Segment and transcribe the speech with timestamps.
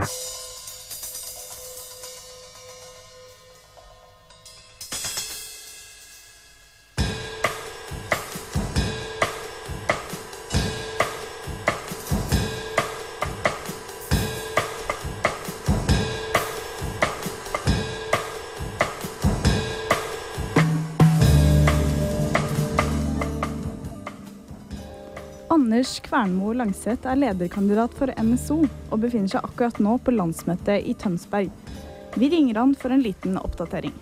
[0.00, 0.37] Bye.
[25.78, 30.94] Anders Kvernmo Langseth er lederkandidat for NSO og befinner seg akkurat nå på landsmøtet i
[30.98, 31.52] Tønsberg.
[32.18, 33.92] Vi ringer han for en liten oppdatering.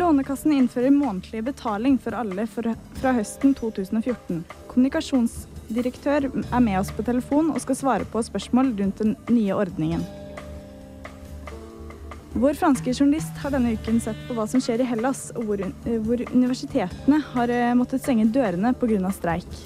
[0.00, 4.38] Lånekassen innfører månedlig betaling for alle fra høsten 2014.
[4.70, 10.06] Kommunikasjonsdirektør er med oss på telefon og skal svare på spørsmål rundt den nye ordningen.
[12.32, 15.66] Vår franske journalist har denne uken sett på hva som skjer i Hellas, og hvor,
[16.06, 19.12] hvor universitetene har eh, måttet stenge dørene pga.
[19.12, 19.60] streik.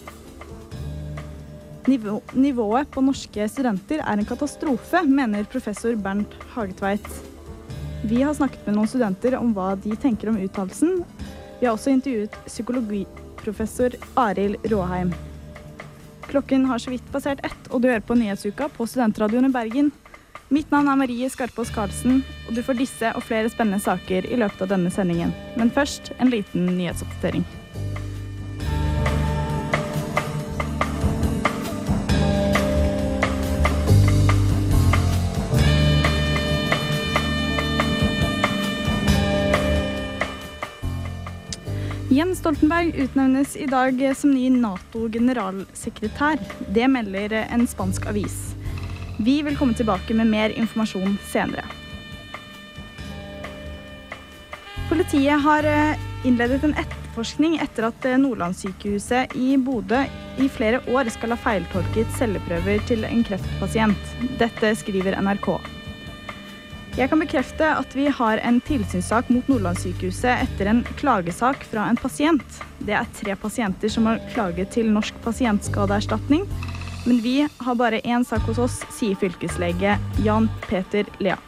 [1.87, 7.09] Nivå, nivået på norske studenter er en katastrofe, mener professor Bernt Hagetveit.
[8.07, 11.01] Vi har snakket med noen studenter om hva de tenker om uttalelsen.
[11.59, 15.11] Vi har også intervjuet psykologiprofessor Arild Råheim.
[16.29, 19.91] Klokken har så vidt passert ett, og du hører på Nyhetsuka på Studentradioen i Bergen.
[20.55, 24.39] Mitt navn er Marie Skarpaas Karlsen, og du får disse og flere spennende saker i
[24.39, 25.34] løpet av denne sendingen.
[25.59, 27.43] Men først en liten nyhetsoppdatering.
[42.13, 46.37] Jens Stoltenberg utnevnes i dag som ny Nato-generalsekretær.
[46.69, 48.35] Det melder en spansk avis.
[49.17, 51.65] Vi vil komme tilbake med mer informasjon senere.
[54.91, 60.05] Politiet har eh, innledet en etterforskning etter at eh, Nordlandssykehuset i Bodø
[60.37, 64.19] i flere år skal ha feiltolket celleprøver til en kreftpasient.
[64.43, 65.55] Dette skriver NRK.
[66.93, 71.97] Jeg kan bekrefte at vi har en tilsynssak mot Nordlandssykehuset etter en klagesak fra en
[71.97, 72.61] pasient.
[72.84, 76.44] Det er tre pasienter som har klaget til Norsk pasientskadeerstatning
[77.05, 81.39] men vi har bare én sak hos oss, sier fylkeslege Jan Peter Lea.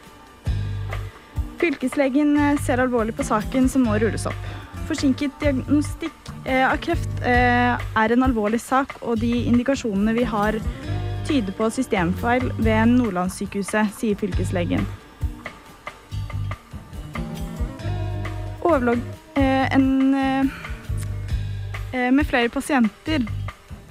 [1.61, 4.49] Fylkeslegen ser alvorlig på saken som må rulles opp.
[4.89, 10.59] Forsinket diagnostikk eh, av kreft eh, er en alvorlig sak, og de indikasjonene vi har,
[11.25, 14.83] tyder på systemfeil ved Nordlandssykehuset, sier fylkeslegen.
[18.65, 19.01] Overlogg
[19.35, 19.87] en
[21.95, 23.23] med flere pasienter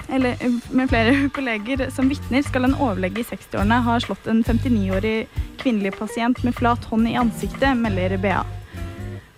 [0.08, 4.44] eller eh, med flere kolleger som vitner, skal en overlege i 60-årene ha slått en
[4.44, 5.28] 59-årig
[5.62, 8.42] kvinnelig pasient med flat hånd i ansiktet, melder BA.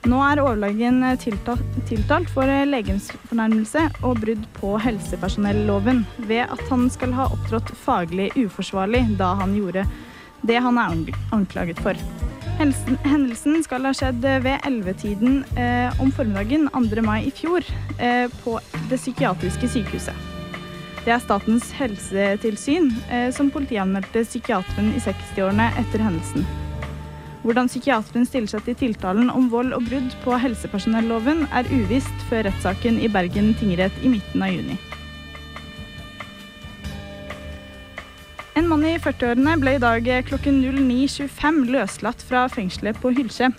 [0.07, 7.17] Nå er overlegen tiltalt for legens legemsfornærmelse og brudd på helsepersonelloven ved at han skal
[7.17, 9.83] ha opptrådt faglig uforsvarlig da han gjorde
[10.47, 11.99] det han er anklaget for.
[12.57, 17.03] Hendelsen skal ha skjedd ved 11-tiden eh, om formiddagen 2.
[17.05, 17.67] mai i fjor
[18.01, 18.57] eh, på
[18.89, 20.17] det psykiatriske sykehuset.
[21.05, 26.49] Det er Statens helsetilsyn eh, som politianmeldte psykiateren i 60-årene etter hendelsen.
[27.45, 32.49] Hvordan psykiateren stiller seg til tiltalen om vold og brudd på helsepersonelloven, er uvisst før
[32.49, 34.81] rettssaken i Bergen tingrett i midten av juni.
[38.57, 43.51] En mann i 40-årene ble i dag klokken 09.25 løslatt fra fengselet på Hylkje.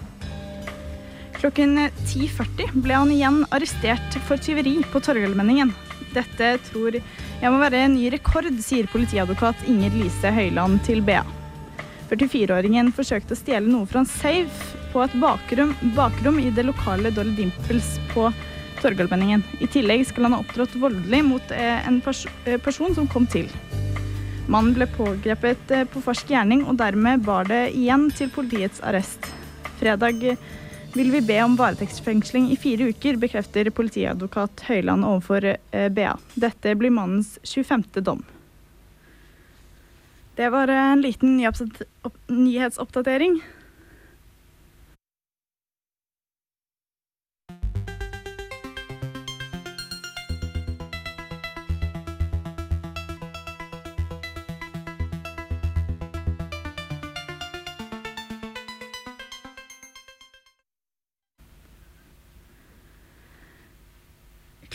[1.37, 5.69] Klokken 10.40 ble han igjen arrestert for tyveri på Torgallmenningen.
[6.15, 11.21] Dette tror jeg må være en ny rekord, sier politiadvokat Inger Lise Høyland til BA.
[12.09, 17.13] 44-åringen forsøkte å stjele noe fra en safe på et bakrom, bakrom i det lokale
[17.13, 18.31] Dolly Dimples på
[18.81, 19.45] Torgallmenningen.
[19.61, 23.29] I tillegg skal han ha opptrådt voldelig mot eh, en pers eh, person som kom
[23.29, 23.45] til.
[24.47, 29.27] Mannen ble pågrepet eh, på fersk gjerning, og dermed bar det igjen til politiets arrest.
[29.81, 30.23] Fredag
[30.95, 36.15] vil vi be om varetektsfengsling i fire uker, bekrefter politiadvokat Høyland overfor eh, BA.
[36.39, 37.83] Dette blir mannens 25.
[38.07, 38.23] dom.
[40.37, 43.41] Det var en liten nyhetsoppdatering.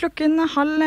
[0.02, 0.80] Klokken halv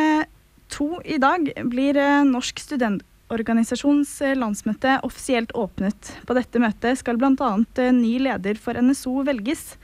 [0.68, 6.10] to i dag blir eh, Norsk studentorganisasjons eh, landsmøte offisielt åpnet.
[6.28, 7.52] På dette møtet skal bl.a.
[7.80, 9.78] Eh, ny leder for NSO velges.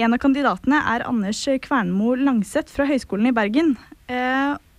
[0.00, 3.74] En av kandidatene er Anders Kvernmo Langseth fra Høgskolen i Bergen.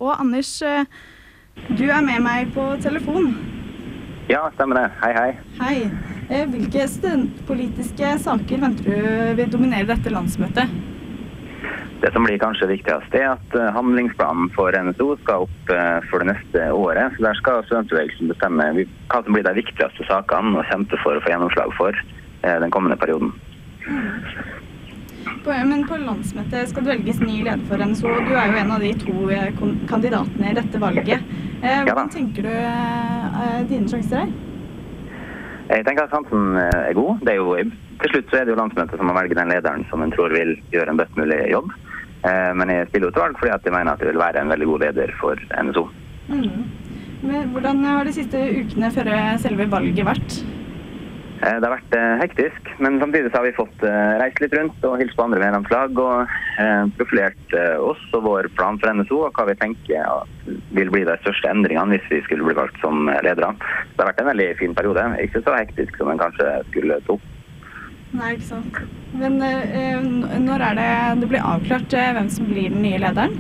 [0.02, 0.50] Og Anders,
[1.78, 3.30] du er med meg på telefon.
[4.34, 4.88] Ja, stemmer det.
[5.04, 5.30] Hei, hei.
[5.62, 5.78] Hei.
[6.34, 10.74] Eh, hvilke studentpolitiske saker venter du vil dominere dette landsmøtet?
[12.02, 16.22] Det som blir kanskje viktigst, er at eh, handlingsplanen for NSO skal opp eh, for
[16.22, 17.16] det neste året.
[17.16, 21.24] Så Der skal studentbevegelsen bestemme hva som blir de viktigste sakene å kjempe for å
[21.24, 22.06] få gjennomslag for
[22.46, 23.32] den kommende perioden.
[25.46, 28.74] Men på landsmøtet skal det velges ny leder for NSO, og du er jo en
[28.76, 29.16] av de to
[29.90, 31.26] kandidatene i dette valget.
[31.64, 32.54] Hvordan tenker du
[33.72, 34.36] dine sjanser er?
[35.72, 37.26] Jeg tenker at sjansen er god.
[37.26, 37.56] Det er jo,
[38.02, 40.34] til slutt så er det jo landsmøtet som må velge den lederen som en tror
[40.36, 41.72] vil gjøre en best mulig jobb.
[42.26, 44.52] Eh, men jeg spiller til valg fordi at jeg mener at jeg vil være en
[44.54, 45.88] veldig god leder for NSO.
[46.32, 46.66] Mm.
[47.26, 49.10] Men hvordan har de siste ukene før
[49.42, 50.38] selve valget vært?
[51.36, 53.86] Eh, det har vært eh, hektisk, men samtidig så har vi fått
[54.22, 56.34] reist litt rundt og hilst på andre medlemslag og
[56.98, 61.52] profilert oss og vår plan for NSO og hva vi tenker vil bli de største
[61.52, 63.52] endringene hvis vi skulle bli valgt som ledere.
[63.94, 65.08] Det har vært en veldig fin periode.
[65.22, 67.20] Ikke så hektisk som en kanskje skulle tro.
[68.16, 68.78] Nei, ikke sant.
[69.16, 70.92] Men uh, når er det
[71.24, 73.36] det blir avklart uh, hvem som blir den nye lederen?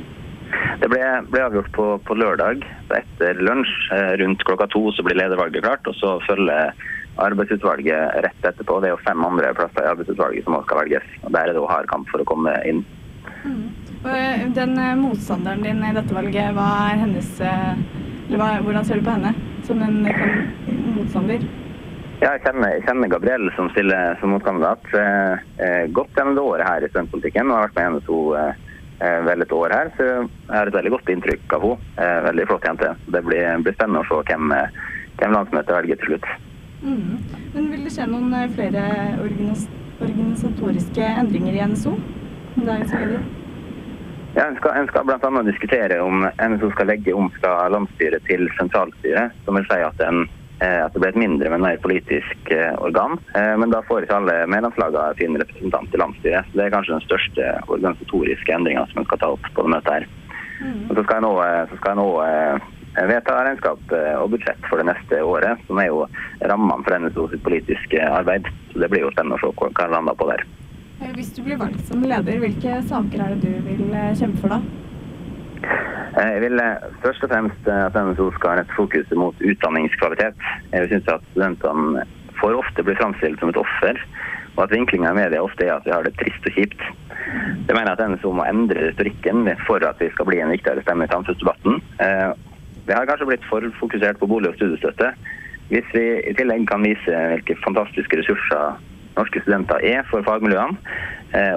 [0.82, 1.02] Det ble,
[1.32, 2.66] ble avgjort på, på, lørdag.
[2.96, 5.88] Etter lunsj uh, rundt klokka to så blir ledervalget klart.
[5.88, 6.76] Og så følger
[7.24, 8.82] arbeidsutvalget rett etterpå.
[8.84, 11.10] Det er jo fem andre plasser i arbeidsutvalget som også skal velges.
[11.24, 12.84] Og Der er det jo hard kamp for å komme inn.
[13.46, 13.66] Mm.
[14.54, 19.16] Den motstanderen din i dette valget, hva er hennes eller hva, Hvordan ser du på
[19.16, 19.32] henne
[19.66, 20.02] som en
[20.98, 21.46] motstander?
[22.22, 26.46] Ja, jeg kjenner, jeg kjenner Gabrielle som stiller som motkandidat eh, eh, godt gjennom det
[26.48, 27.50] året her i studentpolitikken.
[27.50, 30.78] og har vært med henne to eh, vel et år her, så jeg har et
[30.78, 31.90] veldig godt inntrykk av henne.
[32.00, 32.92] Eh, veldig flott jente.
[33.12, 34.54] Det blir, blir spennende å se hvem,
[35.20, 36.30] hvem landsmøtet velger til slutt.
[36.86, 37.18] Mm.
[37.58, 38.86] Men Vil det skje noen eh, flere
[39.26, 39.68] organis
[40.00, 41.98] organisatoriske endringer i NSO?
[44.36, 45.44] Ja, En skal, en skal bl.a.
[45.48, 49.36] diskutere om NSO skal legge om fra landsstyret til sentralstyret.
[49.44, 52.72] Som vil si at en Eh, at det ble et mindre, men mer politisk eh,
[52.80, 53.18] organ.
[53.36, 56.48] Eh, men da får ikke alle medlemslagene sin representant i landsstyret.
[56.52, 59.74] Så det er kanskje den største organisatoriske endringa som en skal ta opp på det
[59.76, 60.08] møtet her.
[60.62, 60.80] Mm.
[60.88, 61.34] Og så skal jeg nå,
[61.76, 62.10] skal jeg nå
[63.10, 66.06] vedta regnskap og budsjett for det neste året, som er jo
[66.48, 68.48] rammene for NSO sitt politiske arbeid.
[68.72, 70.46] Så det blir jo spennende å se hva en lander på der.
[71.18, 74.62] Hvis du blir valgt som leder, hvilke saker er det du vil kjempe for da?
[76.16, 80.46] Eh, jeg vil eh, først og fremst eh, at NSO skal rette fokuset mot utdanningskvalitet.
[80.72, 82.06] Jeg syns at studentene
[82.40, 84.00] for ofte blir framstilt som et offer,
[84.56, 86.84] og at vinklinga i media ofte er at vi har det trist og kjipt.
[87.68, 91.08] Jeg mener at NSO må endre retorikken for at vi skal bli en viktigere stemme
[91.08, 91.82] i samfunnsdebatten.
[92.86, 95.10] Vi har kanskje blitt for fokusert på bolig og studiestøtte.
[95.72, 98.78] Hvis vi i tillegg kan vise hvilke fantastiske ressurser
[99.18, 100.78] norske studenter er for fagmiljøene,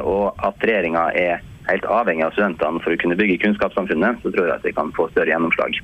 [0.02, 4.48] og at regjeringa er helt avhengig av studentene for å kunne bygge kunnskapssamfunnet, så tror
[4.48, 5.78] jeg at vi kan få større gjennomslag.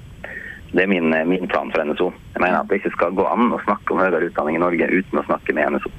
[0.74, 2.08] Det er min, min plan for NSO.
[2.34, 4.90] Jeg mener at det ikke skal gå an å snakke om høyere utdanning i Norge
[4.90, 5.92] uten å snakke med NSO.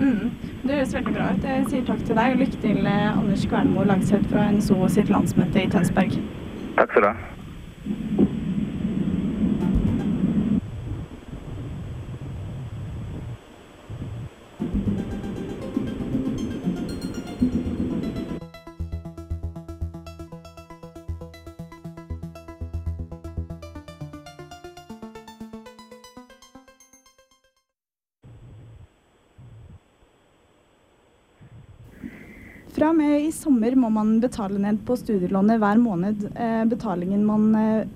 [0.00, 0.32] Mm.
[0.62, 1.44] Det høres veldig bra ut.
[1.46, 5.12] Jeg sier takk til deg, og lykke til, eh, Anders Kvernmo Langseth fra NSO sitt
[5.12, 6.18] landsmøte i Tønsberg.
[6.78, 7.41] Takk skal du ha.
[33.62, 36.24] Sommer må man betale ned på studielånet hver måned.
[36.34, 37.88] Eh, betalingen man eh,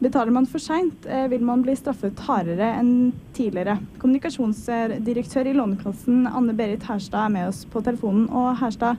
[0.00, 3.74] Betaler man for seint, eh, vil man bli straffet hardere enn tidligere.
[4.00, 8.30] Kommunikasjonsdirektør i Lånekassen Anne Berit Herstad er med oss på telefonen.
[8.32, 8.96] Og Herstad,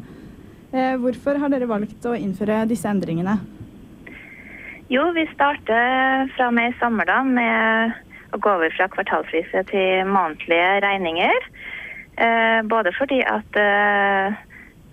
[1.02, 3.34] hvorfor har dere valgt å innføre disse endringene?
[4.94, 7.98] Jo, vi starter fra og med i sommer da, med
[8.38, 11.50] å gå over fra kvartalsvise til månedlige regninger.
[12.70, 13.58] Både fordi at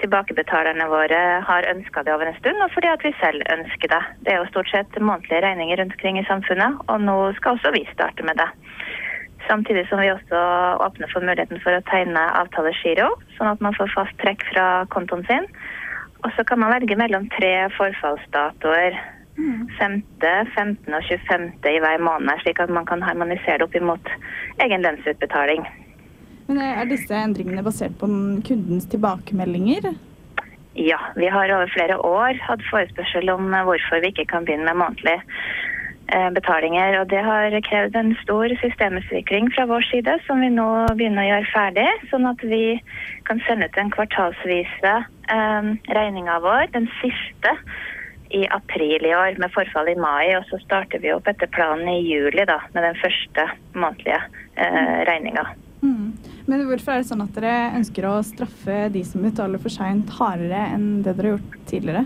[0.02, 4.02] tilbakebetalerne våre har ønska det over en stund, og fordi at vi selv ønsker det.
[4.24, 7.74] Det er jo stort sett månedlige regninger rundt omkring i samfunnet, og nå skal også
[7.76, 8.48] vi starte med det.
[9.48, 10.40] Samtidig som vi også
[10.86, 15.24] åpner for muligheten for å tegne avtalegiro, sånn at man får fast trekk fra kontoen
[15.30, 15.46] sin.
[16.26, 18.98] Og så kan man velge mellom tre forfallsdatoer.
[19.78, 20.94] 5., 15.
[20.94, 21.44] og 25.
[21.70, 24.10] i hver måned, slik at man kan harmonisere det opp imot
[24.64, 25.62] egen lønnsutbetaling.
[26.48, 28.08] Men Er disse endringene basert på
[28.48, 29.92] kundens tilbakemeldinger?
[30.78, 34.78] Ja, vi har over flere år hatt forespørsel om hvorfor vi ikke kan begynne med
[34.80, 35.20] månedlige
[36.14, 37.00] eh, betalinger.
[37.00, 41.28] Og det har krevd en stor systemutvikling fra vår side, som vi nå begynner å
[41.32, 41.86] gjøre ferdig.
[42.12, 42.62] Sånn at vi
[43.28, 44.96] kan sende ut den kvartalsvise
[45.34, 47.56] eh, regninga vår, den siste
[48.30, 51.88] i april i år med forfall i mai, og så starter vi opp etter planen
[51.92, 54.20] i juli da, med den første månedlige
[54.56, 55.48] eh, regninga.
[55.82, 56.12] Mm.
[56.48, 60.08] Men hvorfor er det sånn at dere ønsker å straffe de som betaler for seint,
[60.16, 62.04] hardere enn det dere har gjort tidligere?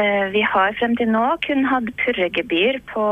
[0.00, 3.06] Eh, vi har frem til nå kun hatt purregebyr på,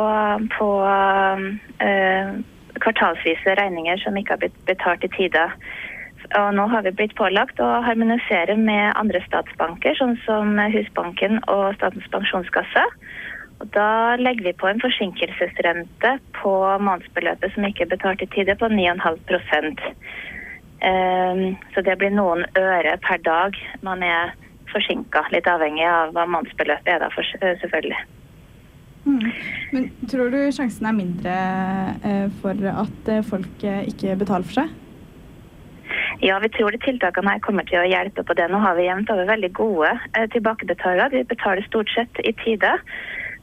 [0.55, 2.27] på øh,
[2.85, 5.47] kvartalsvise regninger som ikke har blitt betalt i tide.
[6.37, 11.73] Og nå har vi blitt pålagt å harmonisere med andre statsbanker, sånn som Husbanken og
[11.79, 12.85] Statens pensjonskasse.
[13.59, 18.55] Og da legger vi på en forsinkelsesrente på månedsbeløpet som ikke er betalt i tide,
[18.55, 19.81] på 9,5
[20.91, 24.37] um, Så det blir noen øre per dag man er
[24.73, 25.25] forsinka.
[25.35, 27.27] Litt avhengig av hva månedsbeløpet er da, for,
[27.65, 27.99] selvfølgelig.
[29.09, 29.31] Mm.
[29.73, 31.39] Men tror du sjansen er mindre
[32.05, 34.77] eh, for at eh, folk eh, ikke betaler for seg?
[36.21, 38.49] Ja, vi tror de tiltakene her kommer til å hjelpe på det.
[38.51, 41.13] Nå har vi jevnt over veldig gode eh, tilbakebetalere.
[41.15, 42.75] De betaler stort sett i tide.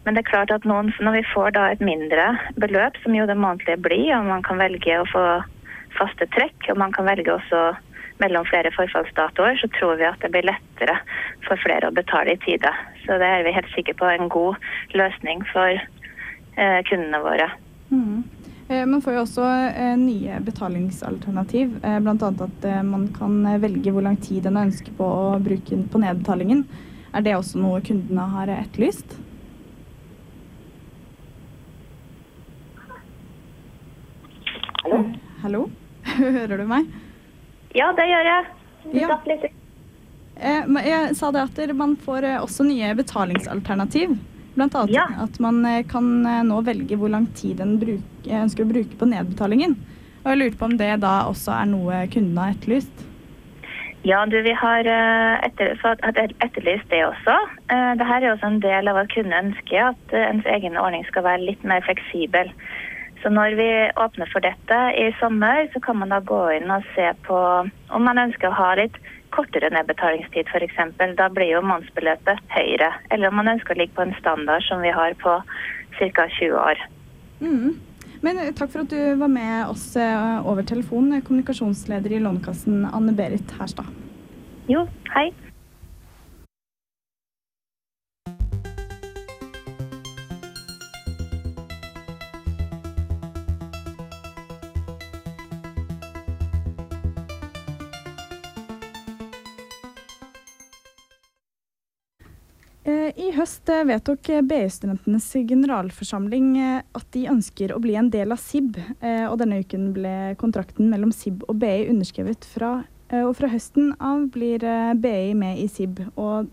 [0.06, 2.28] Men det er klart at noen, når vi får da et mindre
[2.62, 5.26] beløp, som jo det månedlige blir, og man kan velge å få
[5.98, 7.64] faste trekk, og man kan velge også
[8.22, 11.00] mellom flere forfallsdatoer, så tror vi at det blir lettere
[11.48, 12.72] for flere å betale i tide.
[13.04, 14.62] Så det er vi helt sikre på en god
[14.96, 17.50] løsning for eh, kundene våre.
[17.90, 18.24] Mm.
[18.68, 22.32] Eh, man får jo også eh, nye betalingsalternativ, eh, bl.a.
[22.48, 26.66] at man kan velge hvor lang tid en ønsker på å bruke på nedbetalingen.
[27.16, 29.18] Er det også noe kundene har etterlyst?
[34.86, 35.00] Hallo?
[35.42, 35.60] Hallo?
[36.20, 36.90] Hører du meg?
[37.74, 38.44] Ja, det gjør jeg.
[38.94, 39.16] Ja.
[40.86, 44.14] Jeg sa det at man får også nye betalingsalternativ.
[44.54, 45.08] Blant annet ja.
[45.24, 48.70] at man eh, kan eh, nå velge hvor lang tid en bruk, eh, ønsker å
[48.70, 49.74] bruke på nedbetalingen.
[50.22, 53.06] Og jeg lurte på om det da også er noe kundene har etterlyst?
[54.06, 55.74] Ja, du, vi har etter,
[56.46, 57.36] etterlyst det også.
[57.66, 61.42] Dette er også en del av at kundene ønsker at ens egen ordning skal være
[61.42, 62.54] litt mer fleksibel.
[63.24, 63.70] Så når vi
[64.02, 68.06] åpner for dette i sommer, så kan man da gå inn og se på om
[68.06, 69.00] man ønsker å ha litt
[69.36, 70.78] kortere nedbetalingstid f.eks.
[71.18, 72.92] Da blir jo månedsbeløpet høyere.
[73.12, 75.40] Eller om man ønsker å ligge på en standard som vi har på
[75.98, 76.28] ca.
[76.40, 76.86] 20 år.
[77.42, 77.76] Mm.
[78.24, 82.86] Men eh, takk for at du var med oss eh, over telefon, kommunikasjonsleder i Lånekassen
[82.92, 83.90] Anne Berit Herstad.
[84.72, 85.30] Jo, hei.
[103.26, 108.42] I høst eh, vedtok eh, BI-studentenes generalforsamling at de ønsker å bli en del av
[108.42, 108.78] SIB.
[109.32, 112.46] Og denne uken ble kontrakten mellom SIB og BI underskrevet.
[112.46, 112.76] Fra,
[113.24, 114.62] og fra høsten av blir
[115.02, 116.04] BI med i SIB.
[116.22, 116.52] Og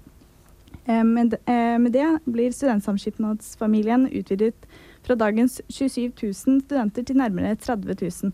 [0.87, 1.37] med,
[1.95, 4.67] det blir studentsamskipnadsfamilien utvidet
[5.05, 8.33] fra dagens 27 000 studenter til nærmere 30 000.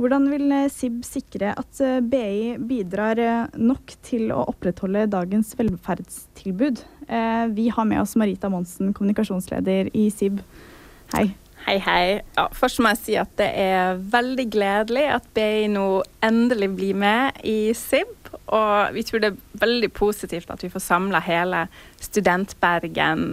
[0.00, 5.52] Hvordan vil eh, SIB sikre at eh, BI bidrar eh, nok til å opprettholde dagens
[5.58, 6.86] velferdstilbud?
[7.50, 10.36] Vi har med oss Marita Monsen, kommunikasjonsleder i SIB.
[11.10, 11.24] Hei.
[11.64, 12.04] Hei, hei.
[12.36, 15.88] Ja, først må jeg si at det er veldig gledelig at BI nå
[16.22, 18.30] endelig blir med i SIB.
[18.46, 21.66] Og vi tror det er veldig positivt at vi får samla hele
[21.98, 23.26] Studentbergen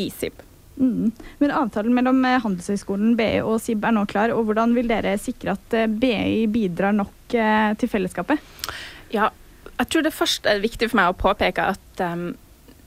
[0.00, 0.40] i SIB.
[0.80, 1.10] Mm.
[1.38, 4.32] Men avtalen mellom eh, Handelshøyskolen, BI og SIB er nå klar.
[4.32, 8.40] og Hvordan vil dere sikre at eh, BI bidrar nok eh, til fellesskapet?
[9.12, 9.28] Ja,
[9.80, 12.30] jeg tror det først er viktig for meg å påpeke at um,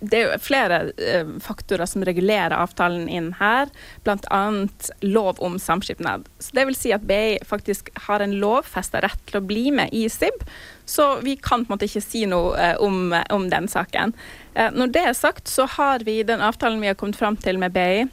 [0.03, 3.71] det er jo flere uh, faktorer som regulerer avtalen inn her,
[4.05, 4.41] bl.a.
[5.01, 6.27] lov om samskipnad.
[6.43, 9.95] Så det vil si at BI faktisk har en lovfesta rett til å bli med
[9.95, 10.43] i SIB,
[10.85, 14.13] så vi kan på en måte ikke si noe uh, om, om, den saken.
[14.57, 17.59] Uh, når det er sagt, så har vi den avtalen vi har kommet fram til
[17.61, 18.05] med BI.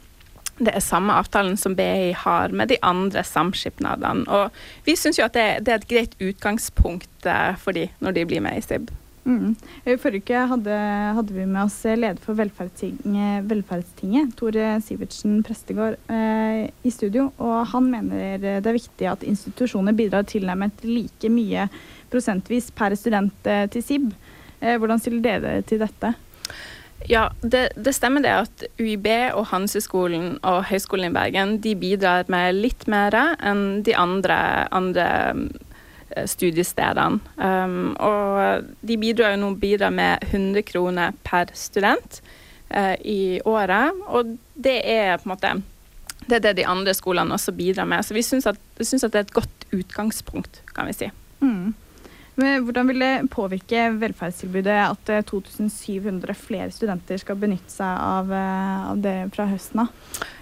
[0.61, 4.27] Det er samme avtalen som BI har med de andre samskipnadene.
[4.29, 7.29] Og vi syns jo at det, er et greit utgangspunkt
[7.63, 8.91] for de når de blir med i SIB.
[9.23, 9.53] Mm.
[9.85, 10.77] I forrige uke hadde,
[11.15, 17.27] hadde, vi med oss leder for Velferdstinget, Velferdstinget Tore Sivertsen Prestegård, eh, i studio.
[17.37, 21.67] Og han mener det er viktig at institusjoner bidrar tilnærmet like mye
[22.11, 24.09] prosentvis per student eh, til SIB.
[24.59, 26.15] Eh, hvordan stiller dere til dette?
[27.09, 32.29] Ja, det, det, stemmer det at UiB og Hanseskolen og Høgskolen i Bergen de bidrar
[32.31, 34.37] med litt mer enn de andre,
[34.71, 35.07] andre
[36.11, 37.19] Eh, studiestedene.
[37.37, 42.19] Um, og de bidrar jo nå bidrar med 100 kroner per student
[42.75, 43.95] uh, i året.
[44.11, 45.53] Og det er på en måte
[46.27, 48.03] det er det de andre skolene også bidrar med.
[48.03, 51.09] Så vi syns at, at, det er et godt utgangspunkt, kan vi si.
[51.39, 51.71] Mm.
[52.41, 59.01] Men hvordan vil det påvirke velferdstilbudet at 2700 flere studenter skal benytte seg av, av
[59.03, 59.91] det fra høsten av?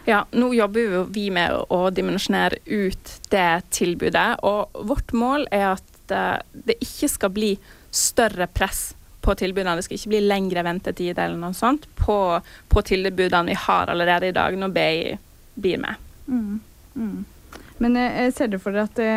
[0.08, 4.40] Ja, nå jobber vi med å dimensjonere ut det tilbudet.
[4.48, 7.52] Og vårt mål er at det ikke skal bli
[7.92, 9.76] større press på tilbudene.
[9.78, 12.18] Det skal ikke bli lengre ventetid eller noe sånt på,
[12.72, 15.18] på tilbudene vi har allerede i dag, når BI
[15.60, 16.08] blir med.
[16.28, 16.60] Mm.
[16.96, 17.26] Mm.
[17.80, 19.12] Men eh, ser dere for dere at det,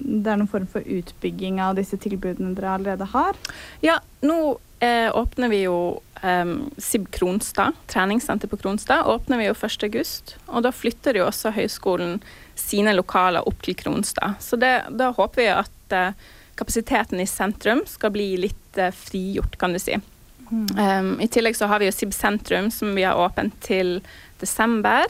[0.00, 3.38] det, er noen form for utbygging av disse tilbudene dere allerede har?
[3.84, 4.38] Ja, nå
[4.80, 5.76] eh, åpner vi jo
[6.22, 10.40] eh, SIB Kronstad, treningssenter på Kronstad, åpner vi jo 1.8.
[10.48, 12.18] Og da flytter jo også høyskolen
[12.56, 14.40] sine lokaler opp til Kronstad.
[14.40, 19.58] Så det, da håper vi at eh, kapasiteten i sentrum skal bli litt uh, frigjort,
[19.60, 19.98] kan du si.
[20.48, 20.66] Mm.
[20.78, 23.98] Um, I tillegg så har vi jo SIB sentrum, som vi har åpent til
[24.40, 25.04] desember.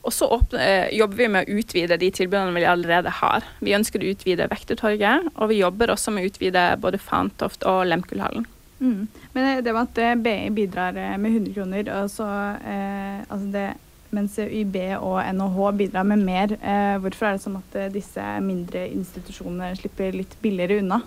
[0.00, 3.44] Og så åpne, uh, jobber vi med å utvide de tilbudene vi allerede har.
[3.60, 7.84] Vi ønsker å utvide Vektertorget, og vi jobber også med å utvide både Fantoft og
[7.90, 8.48] Lemkullhallen.
[8.80, 9.04] Mm.
[9.34, 12.26] Men det med at eh, BI bidrar med 100 kroner, og så
[12.64, 13.68] eh, altså det
[14.14, 16.52] mens YB og NHH bidrar med mer.
[16.58, 21.00] Eh, hvorfor er det sånn at eh, disse mindre institusjonene slipper litt billigere unna?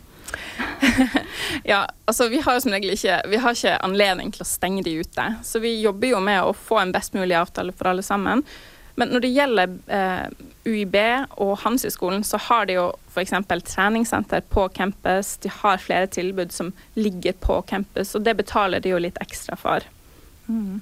[1.71, 4.85] ja, altså vi har jo som regel ikke Vi har ikke anledning til å stenge
[4.85, 5.27] de ute.
[5.45, 8.45] Så vi jobber jo med å få en best mulig avtale for alle sammen.
[8.95, 10.27] Men når det gjelder eh,
[10.69, 10.95] UiB
[11.41, 13.33] og Handelshøyskolen, så har de jo f.eks.
[13.67, 15.35] treningssenter på campus.
[15.41, 19.57] De har flere tilbud som ligger på campus, og det betaler de jo litt ekstra
[19.57, 19.85] for.
[20.47, 20.81] Mm.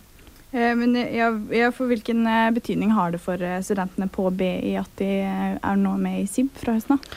[0.51, 4.75] Eh, men ja, ja, for Hvilken eh, betydning har det for eh, studentene på BI
[4.79, 7.13] at de er nå med i SIB fra høsten av?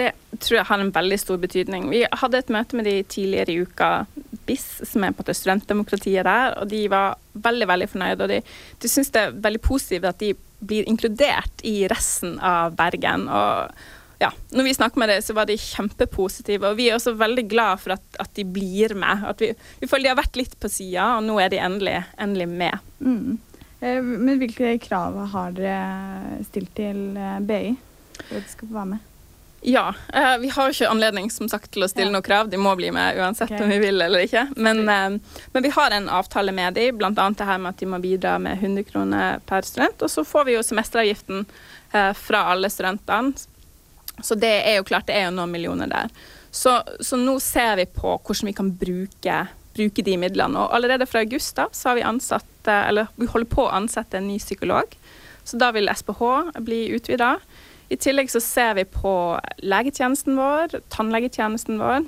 [0.00, 1.88] Det tror jeg har en veldig stor betydning.
[1.92, 3.90] Vi hadde et møte med de tidligere i uka,
[4.48, 8.24] BIS, som er på det studentdemokratiet der, og de var veldig veldig fornøyde.
[8.24, 8.40] Og de,
[8.80, 13.28] de syns det er veldig positivt at de blir inkludert i resten av Bergen.
[13.28, 13.72] og
[14.20, 16.68] ja, når vi snakket med dem, så var de kjempepositive.
[16.68, 19.24] Og vi er også veldig glad for at, at de blir med.
[19.24, 21.96] At vi, vi, føler de har vært litt på sida, og nå er de endelig,
[22.20, 22.90] endelig med.
[23.00, 23.38] Mm.
[23.80, 27.62] Eh, men hvilke krav har dere stilt til eh, BI
[28.20, 29.09] for at de skal få være med?
[29.62, 32.48] Ja, eh, vi har ikke anledning som sagt, til å stille noen krav.
[32.48, 33.60] De må bli med uansett okay.
[33.64, 34.46] om vi vil eller ikke.
[34.56, 37.12] Men, eh, men vi har en avtale med dem, bl.a.
[37.12, 40.00] det her med at de må bidra med 100 kroner per student.
[40.00, 43.48] Og så får vi jo semesteravgiften eh, fra alle studentene
[44.22, 46.12] så det er jo klart, det er jo noen millioner der.
[46.50, 49.38] Så, så nå ser vi på hvordan vi kan bruke,
[49.76, 50.60] bruke, de midlene.
[50.60, 54.18] Og allerede fra august da, så har vi ansatt, eller vi holder på å ansette
[54.18, 54.96] en ny psykolog.
[55.44, 57.36] Så da vil SPH bli utvida.
[57.90, 59.12] I tillegg så ser vi på
[59.66, 62.04] legetjenesten vår, tannlegetjenesten vår.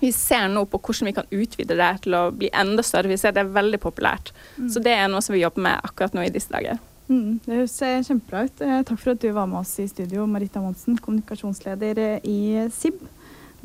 [0.00, 3.10] Vi ser nå på hvordan vi kan utvide det til å bli enda større.
[3.12, 4.32] Vi ser det er veldig populært.
[4.56, 4.70] Mm.
[4.72, 6.80] Så det er noe som vi jobber med akkurat nå i disse dager.
[7.10, 8.62] Mm, det ser kjempebra ut.
[8.64, 12.70] Eh, takk for at du var med oss i studio, Marita Monsen, kommunikasjonsleder eh, i
[12.72, 13.04] SIB.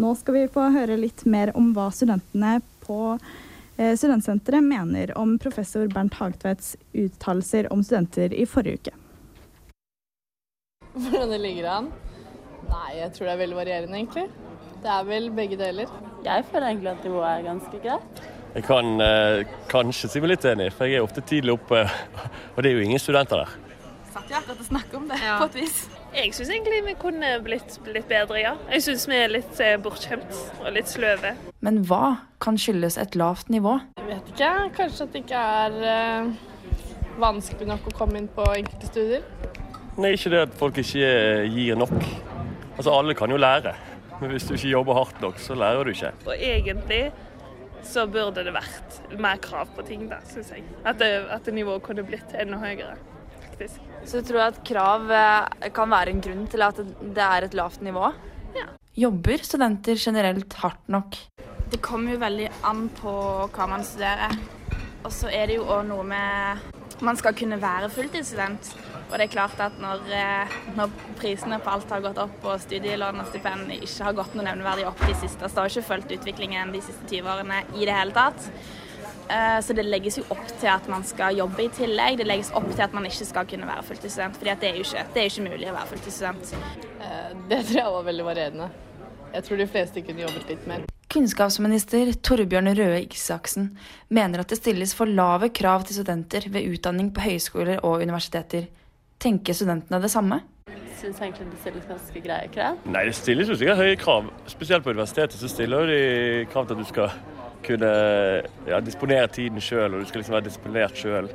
[0.02, 5.38] Nå skal vi få høre litt mer om hva studentene på eh, Studentsenteret mener om
[5.40, 8.98] professor Bernt Hagtvedts uttalelser om studenter i forrige uke.
[10.96, 11.92] Hvordan det ligger an?
[12.70, 14.30] Nei, jeg tror det er veldig varierende, egentlig.
[14.84, 15.92] Det er vel begge deler.
[16.26, 18.24] Jeg føler egentlig at nivået er ganske greit.
[18.56, 21.84] Jeg kan eh, kanskje si meg litt enig, for jeg er ofte tidlig oppe,
[22.56, 23.52] og det er jo ingen studenter der.
[24.14, 25.36] Satt jo akkurat og snakket om det, ja.
[25.42, 25.82] på et vis.
[26.16, 28.54] Jeg syns egentlig vi kunne blitt litt bedre, ja.
[28.72, 31.36] Jeg syns vi er litt eh, bortskjemt og litt sløve.
[31.60, 33.76] Men hva kan skyldes et lavt nivå?
[34.00, 34.54] Jeg vet ikke.
[34.80, 36.32] Kanskje at det ikke er eh,
[37.20, 39.28] vanskelig nok å komme inn på enkelte studier?
[39.96, 41.12] Nei, ikke det at folk ikke
[41.54, 41.94] gir nok.
[42.76, 43.72] Altså, alle kan jo lære.
[44.20, 46.12] Men hvis du ikke jobber hardt nok, så lærer du ikke.
[46.28, 47.02] Og egentlig
[47.86, 50.64] så burde det vært mer krav på ting, da, syns jeg.
[50.84, 52.96] At, det, at nivået kunne blitt enda høyere,
[53.44, 53.84] faktisk.
[54.06, 57.56] Så du tror at krav eh, kan være en grunn til at det er et
[57.58, 58.10] lavt nivå?
[58.58, 58.68] Ja.
[59.06, 61.18] Jobber studenter generelt hardt nok?
[61.72, 63.14] Det kommer jo veldig an på
[63.56, 64.36] hva man studerer.
[65.06, 68.70] Og så er det jo òg noe med Man skal kunne være fulltidsstudent.
[69.06, 72.62] Og det er klart at når, eh, når, prisene på alt har gått opp og
[72.64, 75.92] studielån og stipend ikke har gått noe nevneverdig opp de siste, så har jeg ikke
[75.92, 78.50] fulgt utviklingen de siste 20 årene i det hele tatt.
[79.30, 82.20] Eh, så det legges jo opp til at man skal jobbe i tillegg.
[82.20, 84.86] Det legges opp til at man ikke skal kunne være fulltidsstudent, fordi det er jo
[84.86, 86.58] ikke, det er ikke mulig å være fulltidsstudent.
[87.00, 88.70] Eh, det tror jeg var veldig varierende.
[89.36, 90.86] Jeg tror de fleste kunne jobbet litt mer.
[91.16, 93.70] Kunnskapsminister Torbjørn Røe Isaksen
[94.14, 98.68] mener at det stilles for lave krav til studenter ved utdanning på høyskoler og universiteter.
[99.22, 100.42] Tenker studentene det samme?
[101.00, 102.78] Syns egentlig det stilles ganske greie krav.
[102.88, 104.30] Nei, det stilles jo sikkert høye krav.
[104.52, 106.00] Spesielt på universitetet så stiller de
[106.52, 107.18] krav til at du skal
[107.66, 107.92] kunne
[108.70, 111.30] ja, disponere tiden sjøl, og du skal liksom være disponert sjøl.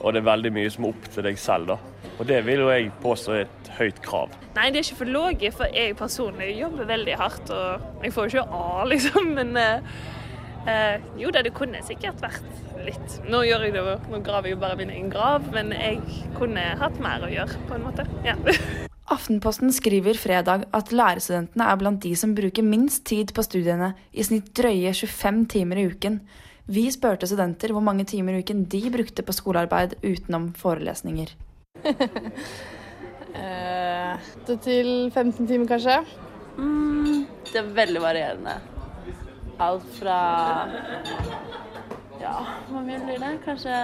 [0.00, 2.06] Og det er veldig mye som er opp til deg selv, da.
[2.20, 4.32] Og det vil jo jeg påstå er et høyt krav.
[4.56, 7.52] Nei, det er ikke for lave, for jeg personlig jobber veldig hardt.
[7.52, 9.30] Og jeg får jo ikke A, liksom.
[9.36, 10.00] Men eh,
[10.68, 12.44] eh, jo da, det kunne sikkert vært
[12.84, 13.16] litt.
[13.30, 16.00] Nå gjør jeg det, nå graver jeg jo bare min egen grav, men jeg
[16.38, 18.06] kunne hatt mer å gjøre, på en måte.
[18.26, 18.36] Ja.
[19.14, 24.22] Aftenposten skriver fredag at lærerstudentene er blant de som bruker minst tid på studiene, i
[24.26, 26.20] snitt drøye 25 timer i uken.
[26.70, 31.34] Vi spurte studenter hvor mange timer i uken de brukte på skolearbeid utenom forelesninger.
[34.50, 36.00] Åtte til 15 timer, kanskje?
[36.58, 38.54] Mm, det er veldig varierende.
[39.60, 40.18] Alt fra
[42.20, 42.34] Ja,
[42.70, 43.32] hvor mye blir det?
[43.44, 43.74] Kanskje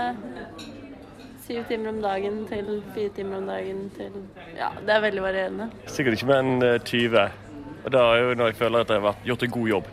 [1.47, 4.17] syv timer om dagen til fire timer om dagen til
[4.57, 5.69] Ja, det er veldig varierende.
[5.87, 7.21] Sikkert ikke mer enn 20.
[7.21, 7.43] Eh,
[7.87, 9.93] Og da er jo når jeg føler at jeg har gjort en god jobb.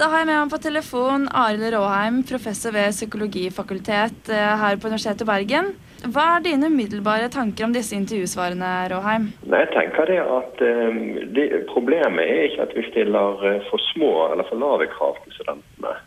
[0.00, 4.88] Da har jeg med meg på telefon Arild Råheim, professor ved psykologifakultet eh, her på
[4.88, 5.74] Universitetet i Bergen.
[6.00, 9.30] Hva er dine umiddelbare tanker om disse intervjusvarene, Råheim?
[9.44, 11.00] Nei, jeg tenker det at um,
[11.36, 15.98] det, Problemet er ikke at vi stiller for små eller for lave krav til studentene.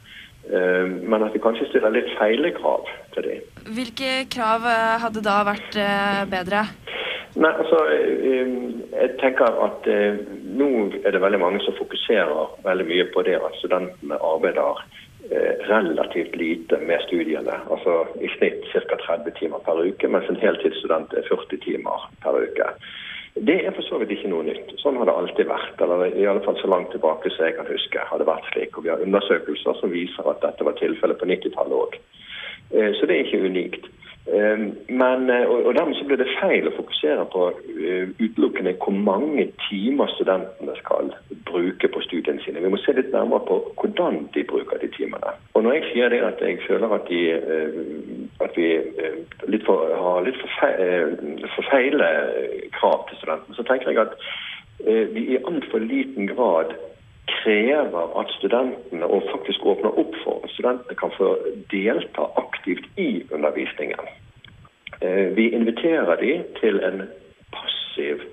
[0.51, 3.43] Eh, men at vi kanskje stiller litt feile krav til dem.
[3.75, 6.65] Hvilke krav eh, hadde da vært eh, bedre?
[7.33, 9.87] Nei, altså, jeg tenker at
[10.53, 10.67] Nå
[11.01, 14.83] er det veldig mange som fokuserer veldig mye på det at studentene arbeider
[15.31, 17.55] relativt lite med studiene.
[17.71, 18.97] Altså i snitt ca.
[19.05, 22.67] 30 timer per uke, mens en heltidsstudent er 40 timer per uke.
[23.33, 24.75] Det er for så vidt ikke noe nytt.
[24.77, 25.81] Sånn har det alltid vært.
[25.81, 28.77] eller i alle fall Så langt tilbake som jeg kan huske har det vært slik.
[28.77, 31.97] Og vi har undersøkelser som viser at dette var tilfellet på 90-tallet òg.
[32.73, 33.89] Eh, så det er ikke unikt.
[34.27, 37.49] Eh, men, eh, og dermed så blir det feil å fokusere på
[38.23, 41.11] utelukkende hvor mange timer studentene skal
[41.49, 42.63] bruke på studiene sine.
[42.63, 45.35] Vi må se litt nærmere på hvordan de bruker de timene.
[45.53, 47.21] Og når jeg sier det at jeg føler at, de,
[48.47, 48.69] at vi
[49.51, 52.09] litt for, har litt for feil, for feile
[52.79, 54.17] krav til studentene, så tenker jeg at
[55.13, 56.71] vi i altfor liten grad
[57.31, 61.33] krever at studentene og faktisk åpner opp for at studentene kan få
[61.71, 64.11] delta aktivt i undervisningen.
[65.01, 67.05] Eh, vi inviterer dem til en
[67.55, 68.23] passiv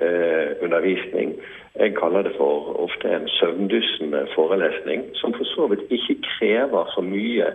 [0.00, 1.36] eh, undervisning.
[1.78, 7.04] Jeg kaller det for ofte en søvndyssende forelesning, som for så vidt ikke krever så
[7.04, 7.52] mye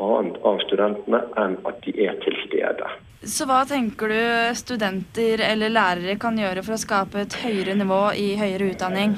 [0.00, 2.88] annet av studentene enn at de er til stede.
[3.26, 4.20] Så hva tenker du
[4.54, 9.16] studenter eller lærere kan gjøre for å skape et høyere nivå i høyere utdanning?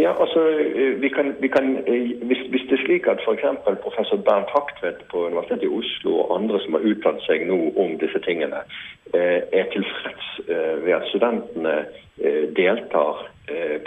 [0.00, 3.44] Ja, altså, øh, vi kan, vi kan, øh, hvis, hvis, det er slik at f.eks.
[3.82, 7.98] professor Bernt Haktvedt på Universitetet i Oslo og andre som har uttalt seg nå om
[8.02, 8.60] disse tingene,
[9.14, 10.28] øh, er tilfreds
[10.84, 11.74] ved at studentene
[12.56, 13.28] deltar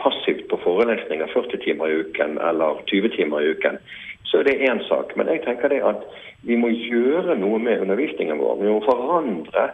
[0.03, 3.77] passivt på forelesninger 40 timer i uken eller 20 timer i uken,
[4.25, 5.15] så er det én sak.
[5.17, 6.05] Men jeg tenker det at
[6.45, 8.59] vi må gjøre noe med undervisningen vår.
[8.61, 9.69] Vi må forandre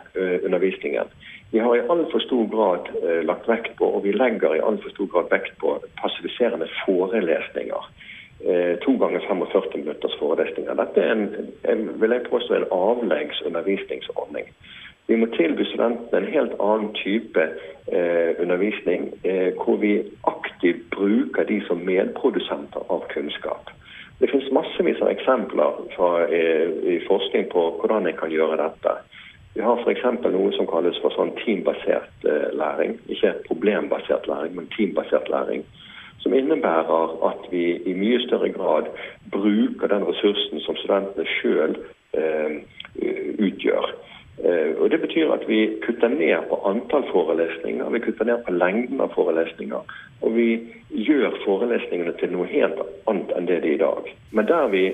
[0.46, 1.12] undervisningen.
[1.52, 4.94] Vi har i altfor stor grad uh, lagt vekt på, og vi legger i altfor
[4.94, 7.90] stor grad vekt på passiviserende forelesninger.
[8.42, 10.78] Uh, to ganger 45 minutters forelesninger.
[10.80, 11.26] Dette er en,
[11.74, 14.48] en, vil jeg påstå, en avleggs undervisningsordning.
[15.12, 19.98] Vi må tilby studentene en helt annen type eh, undervisning, eh, hvor vi
[20.30, 23.74] aktivt bruker de som medprodusenter av kunnskap.
[24.22, 28.94] Det finnes massevis av eksempler fra, eh, i forskning på hvordan en kan gjøre dette.
[29.56, 30.04] Vi har f.eks.
[30.32, 33.00] noe som kalles for sånn teambasert eh, læring.
[33.10, 35.66] Ikke problembasert læring, men teambasert læring.
[36.22, 38.92] Som innebærer at vi i mye større grad
[39.34, 41.76] bruker den ressursen som studentene sjøl
[42.14, 42.62] eh,
[43.42, 43.90] utgjør.
[44.44, 48.54] Eh, og Det betyr at vi kutter ned på antall forelesninger, vi kutter ned på
[48.54, 49.96] lengden av forelesninger.
[50.22, 50.50] Og vi
[50.90, 54.14] gjør forelesningene til noe helt annet enn det de er i dag.
[54.32, 54.86] Men der vi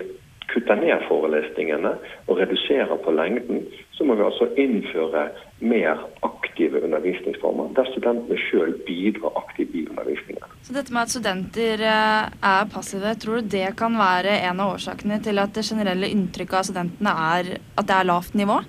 [0.51, 1.93] kutter ned forelesningene
[2.27, 5.27] og reduserer på lengden, så må vi altså innføre
[5.59, 10.55] mer aktive undervisningsformer, der studentene sjøl bidrar aktivt i undervisningen.
[10.63, 14.75] Så dette med at studenter eh, er passive, tror du det kan være en av
[14.75, 18.61] årsakene til at det generelle inntrykket av studentene er at det er lavt nivå?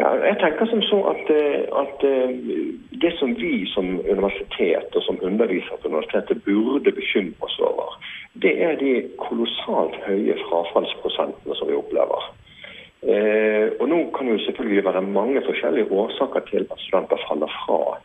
[0.00, 2.30] Ja, jeg tenker som så at, eh, at, eh,
[3.02, 7.98] det som vi som universitet og som underviser på universitetet burde bekymre oss over,
[8.42, 12.30] det er de kolossalt høye frafallsprosentene som vi opplever.
[13.02, 18.00] Eh, og Nå kan jo selvfølgelig være mange forskjellige årsaker til at studenter faller fra.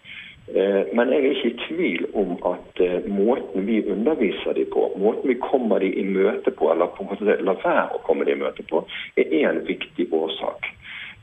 [0.56, 4.92] Eh, men jeg er ikke i tvil om at eh, måten vi underviser dem på,
[4.98, 8.28] måten vi kommer dem i møte på, eller på en måte lar være å komme
[8.28, 8.84] dem i møte på,
[9.18, 10.76] er en viktig årsak.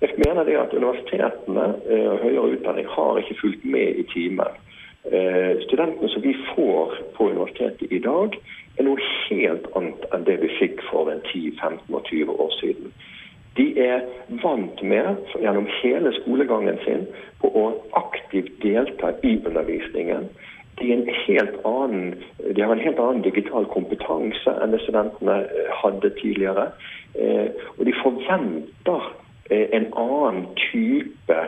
[0.03, 4.57] Jeg mener det at Universitetene eh, og høyere utdanning har ikke fulgt med i timen.
[5.07, 8.35] Eh, studentene som vi får på universitetet i dag,
[8.79, 12.91] er noe helt annet enn det vi fikk for en 10-15 og 20 år siden.
[13.55, 14.03] De er
[14.43, 17.07] vant med gjennom hele skolegangen sin
[17.39, 17.65] på å
[18.03, 20.27] aktivt delta i undervisningen.
[20.81, 21.07] De, en
[21.69, 26.73] annen, de, har en helt annen digital kompetanse enn det studentene eh, hadde tidligere.
[27.77, 29.13] Og de forventer
[29.53, 31.41] en annen type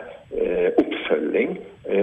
[0.81, 1.57] oppfølging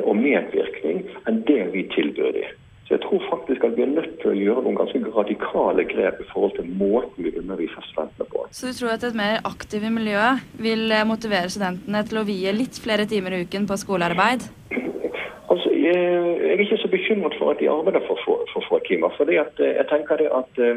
[0.07, 2.59] og medvirkning enn det vi tilbyr dem.
[2.87, 6.19] Så jeg tror faktisk at vi er nødt til å gjøre noen ganske radikale grep
[6.21, 8.43] i forhold til måten vi underviser studentene på.
[8.53, 10.27] Så du tror at et mer aktivt miljø
[10.61, 14.45] vil motivere studentene til å vie litt flere timer i uken på skolearbeid?
[15.53, 19.11] Altså, jeg, er ikke så bekymret for at de arbeider for få for, for timer.
[19.17, 20.77] for eh, jeg tenker det at uh,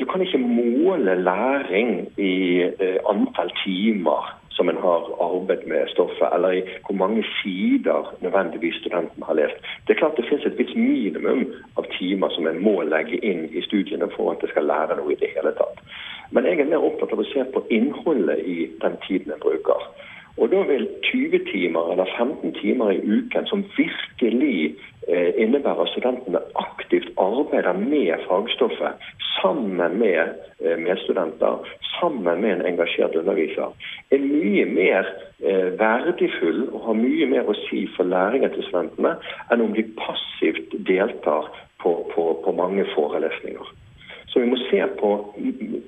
[0.00, 6.28] Du kan ikke måle læring i uh, antall timer som en har arbeidet med stoffet,
[6.34, 9.56] eller i hvor mange sider nødvendigvis studenten har lest.
[9.86, 11.42] Det er klart det finnes et visst minimum
[11.76, 15.12] av timer som en må legge inn i studiene for at det skal lære noe
[15.12, 15.82] i det hele tatt.
[16.30, 19.88] Men jeg er mer opptatt av å se på innholdet i den tiden en bruker.
[20.38, 24.74] Og da vil 20 timer eller 15 timer i uken som virkelig
[25.08, 29.06] eh, innebærer at studentene aktivt arbeider med fagstoffet
[29.40, 31.68] sammen med eh, medstudenter,
[32.00, 33.70] sammen med en engasjert underviser,
[34.10, 35.06] er mye mer
[35.44, 39.14] eh, verdifull og har mye mer å si for læringen til studentene
[39.54, 41.50] enn om de passivt deltar
[41.82, 43.74] på, på, på mange forelesninger.
[44.34, 45.08] Så vi må se på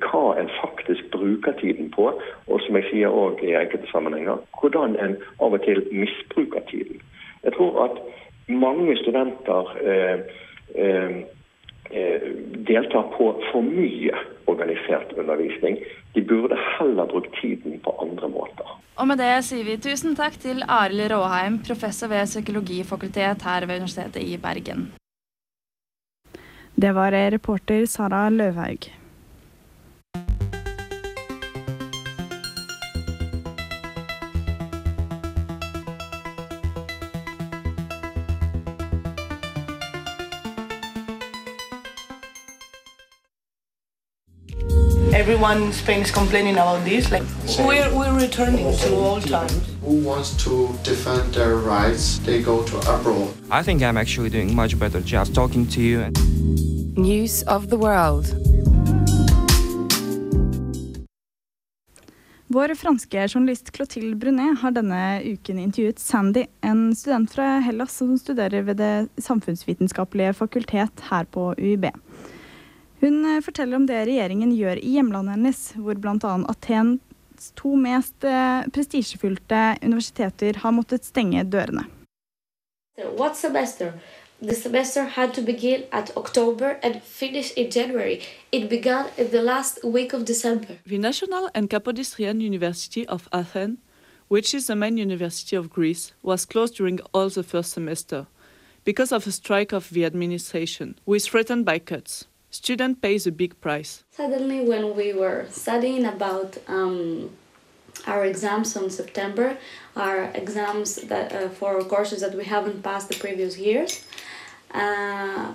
[0.07, 2.13] hva en faktisk bruker tiden på,
[2.47, 7.01] og som jeg sier òg i enkelte sammenhenger, hvordan en av og til misbruker tiden.
[7.43, 7.97] Jeg tror at
[8.47, 10.21] mange studenter eh,
[10.79, 11.17] eh,
[11.91, 12.29] eh
[12.69, 14.15] deltar på for mye
[14.47, 15.79] organisert undervisning.
[16.15, 18.69] De burde heller brukt tiden på andre måter.
[18.97, 23.83] Og med det sier vi tusen takk til Arild Råheim, professor ved psykologifakultet her ved
[23.83, 24.87] Universitetet i Bergen.
[26.77, 28.93] Det var reporter Sara Løvhaug.
[45.27, 47.11] everyone in Spain is complaining about this.
[47.11, 47.25] Like
[47.59, 49.75] we're, we're returning to old times.
[49.83, 52.19] Who wants to defend their rights?
[52.19, 53.35] They go to abroad.
[53.51, 56.66] I think I'm actually doing much better just talking to you.
[56.97, 58.27] News of the world.
[62.47, 68.19] Vår franske journalist Clotilde Brunet har denne uken intervjuet Sandy, en student fra Hellas som
[68.19, 71.85] studerer ved Det samfunnsvitenskapelige fakultet her på UiB.
[73.01, 76.33] Hun eh, forteller om det regjeringen gjør i hjemlandet hennes, hvor bl.a.
[76.49, 81.85] Atens to mest eh, prestisjefylte universiteter har måttet stenge dørene.
[83.19, 83.93] What semester?
[84.41, 88.23] The semester had to begin at October and finish in January.
[88.53, 90.79] It began in the last week of December.
[90.85, 93.79] The National and Kapodistrian University of Athens,
[94.29, 98.27] which is the main university of Greece, was closed during all the first semester
[98.85, 103.33] because of a strike of the administration, who is threatened by cuts student pays a
[103.33, 104.05] big price.
[104.11, 107.31] Suddenly, when we were studying about um,
[108.07, 109.57] our exams on September,
[109.97, 114.05] our exams that uh, for courses that we haven't passed the previous years,
[114.73, 115.53] uh,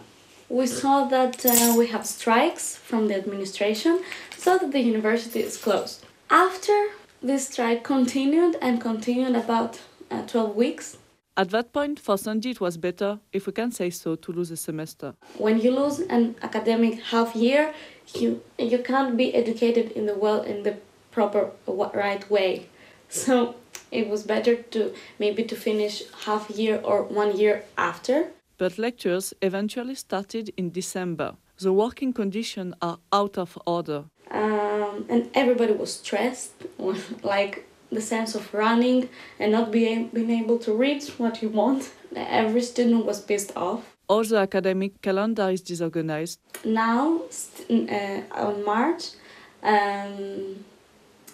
[0.49, 4.01] we saw that uh, we have strikes from the administration,
[4.37, 6.05] so that the university is closed.
[6.29, 6.89] After
[7.21, 10.97] this strike continued and continued about uh, 12 weeks,
[11.37, 14.51] at that point, for Sandy, it was better, if we can say so, to lose
[14.51, 15.15] a semester.
[15.37, 17.73] When you lose an academic half year,
[18.13, 20.75] you you can't be educated in the well in the
[21.11, 21.51] proper
[21.93, 22.67] right way.
[23.13, 23.55] So
[23.91, 28.31] it was better to maybe to finish half year or one year after.
[28.57, 31.35] But lectures eventually started in December.
[31.59, 34.05] The working conditions are out of order.
[34.31, 36.53] Um, and everybody was stressed,
[37.23, 41.91] like the sense of running and not being, being able to reach what you want.
[42.15, 43.83] Every student was pissed off.
[44.07, 46.39] All the academic calendar is disorganized.
[46.63, 47.21] Now,
[47.69, 49.03] uh, on March,
[49.63, 50.63] um,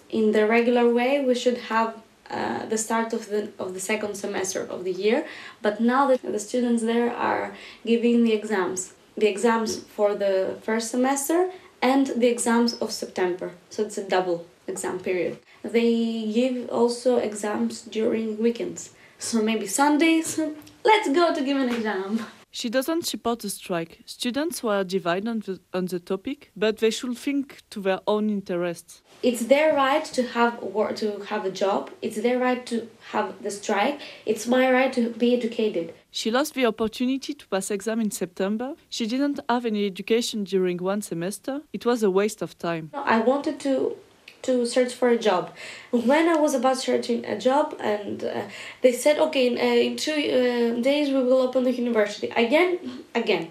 [0.09, 1.95] in the regular way, we should have
[2.29, 5.25] uh, the start of the of the second semester of the year.
[5.61, 10.91] But now that the students there are giving the exams, the exams for the first
[10.91, 13.51] semester and the exams of September.
[13.69, 15.37] So it's a double exam period.
[15.63, 18.91] They give also exams during weekends.
[19.19, 20.39] So maybe Sundays,
[20.83, 22.25] let's go to give an exam.
[22.59, 23.99] She doesn't support the strike.
[24.07, 28.31] Students were divided on the, on the topic, but they should think to their own
[28.31, 29.03] interests.
[29.21, 31.91] It's their right to have work, to have a job.
[32.01, 34.01] It's their right to have the strike.
[34.25, 35.93] It's my right to be educated.
[36.09, 38.73] She lost the opportunity to pass exam in September.
[38.89, 41.61] She didn't have any education during one semester.
[41.73, 42.89] It was a waste of time.
[42.95, 43.97] I wanted to
[44.43, 45.51] to search for a job.
[45.91, 48.43] When I was about searching a job, and uh,
[48.81, 52.79] they said, okay, in, uh, in two uh, days we will open the university again,
[53.15, 53.49] again,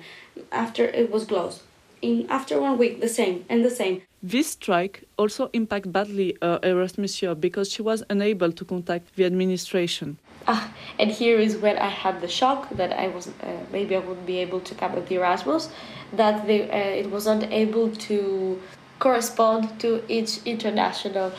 [0.53, 1.63] after it was closed.
[2.03, 4.03] In after one week, the same and the same.
[4.23, 9.25] This strike also impacted badly her Erasmus year because she was unable to contact the
[9.25, 10.19] administration.
[10.49, 13.33] Ah, and here is when I had the shock that I was uh,
[13.73, 15.71] maybe I would be able to come with the Erasmus,
[16.13, 18.61] that they, uh, it was not able to
[18.99, 21.33] correspond to each international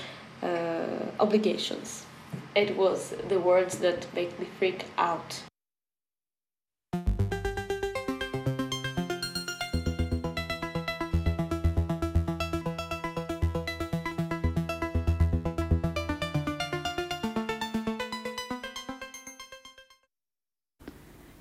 [0.43, 0.85] uh,
[1.19, 2.05] obligations.
[2.55, 5.46] It was the words that make me freak out.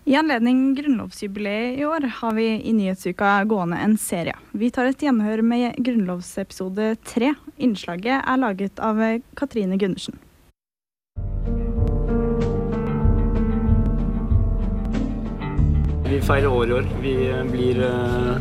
[0.09, 4.37] I anledning grunnlovsjubileet i år har vi i Nyhetsuka gående en serie.
[4.53, 7.33] Vi tar et gjenhør med grunnlovsepisode tre.
[7.59, 9.03] Innslaget er laget av
[9.35, 10.15] Katrine Gundersen.
[16.07, 16.87] Vi feirer år i år.
[17.03, 17.17] Vi
[17.51, 18.39] blir uh,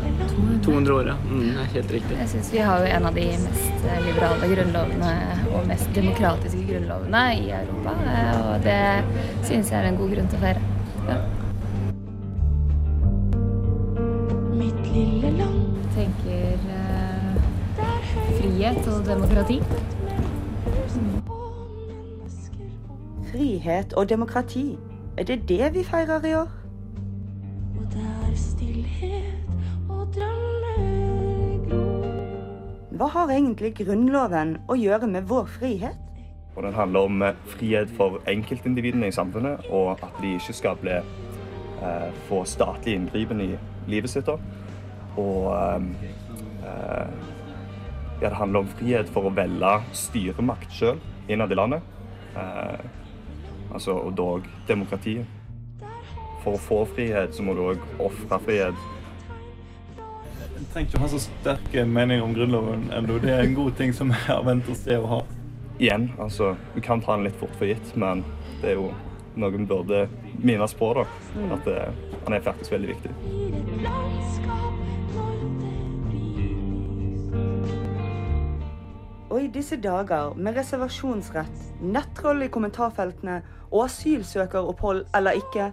[0.62, 1.18] 200 år, ja.
[1.26, 2.20] Mm, det er helt riktig.
[2.20, 5.12] Jeg syns vi har en av de mest liberale grunnlovene
[5.50, 7.98] og mest demokratiske grunnlovene i Europa.
[8.38, 8.80] Og det
[9.50, 10.65] syns jeg er en god grunn til å feire.
[19.36, 19.62] Demokrati.
[23.32, 24.78] Frihet og demokrati.
[25.18, 26.48] Er det det vi feirer i år?
[27.78, 29.24] Og der stillhet
[29.88, 32.08] og drømmer gror.
[32.90, 36.00] Hva har egentlig Grunnloven å gjøre med vår frihet?
[36.56, 40.76] Og den handler om eh, frihet for enkeltindividene i samfunnet, og at de ikke skal
[40.80, 40.96] bli,
[41.84, 43.52] eh, få statlig inngripen i
[43.86, 44.28] livet sitt.
[45.16, 45.82] Og eh,
[46.64, 47.35] eh,
[48.20, 51.82] ja, det handler om frihet for å velge styremakt sjøl innad i landet.
[52.36, 52.84] Eh,
[53.72, 55.26] altså, og dog demokratiet.
[56.44, 58.84] For å få frihet, så må du òg ofre frihet.
[60.56, 63.18] Jeg trenger ikke ha så sterke meninger om Grunnloven ennå.
[63.20, 65.24] Det er en god ting som har vent å se å ha.
[65.76, 68.24] Igjen, altså, vi kan ta den litt fort for gitt, men
[68.62, 68.88] det er jo
[69.36, 70.06] noe vi burde
[70.40, 70.94] minnes på.
[70.96, 71.04] da,
[71.52, 71.82] At det,
[72.24, 74.65] han er faktisk veldig viktig.
[79.46, 83.36] I disse dager med reservasjonsrett, nettroll i kommentarfeltene
[83.70, 85.68] og asylsøkeropphold eller ikke,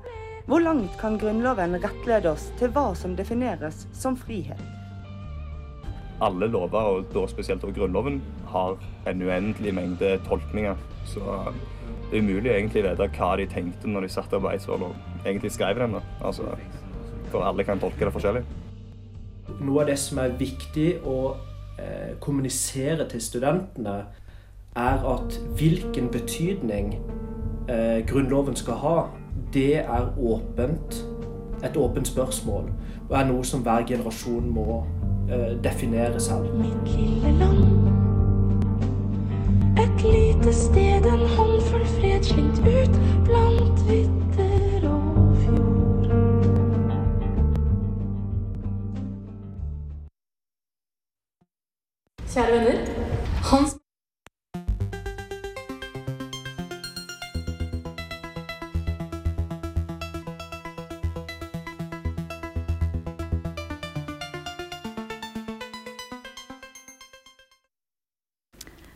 [0.45, 4.59] hvor langt kan Grunnloven rettlede oss til hva som defineres som frihet?
[6.21, 8.19] Alle lover, og da spesielt også Grunnloven,
[8.51, 8.77] har
[9.09, 10.77] en uendelig mengde tolkninger.
[11.09, 11.23] Så
[12.11, 14.83] det er umulig egentlig å vite hva de tenkte når de satte arbeidsvalg.
[14.91, 15.97] og egentlig skrev den.
[16.21, 16.53] Altså,
[17.31, 18.43] for alle kan tolke det forskjellig.
[19.63, 21.52] Noe av det som er viktig å eh,
[22.19, 24.05] kommunisere til studentene,
[24.75, 26.95] er at hvilken betydning
[27.69, 29.01] eh, Grunnloven skal ha,
[29.53, 31.05] det er åpent.
[31.63, 32.63] Et åpent spørsmål.
[33.09, 34.83] Og er noe som hver generasjon må
[35.31, 36.49] eh, definere selv.
[36.57, 37.63] Mitt lille land.
[39.79, 44.22] Et lite sted, en håndfull fred slengt ut blant vidder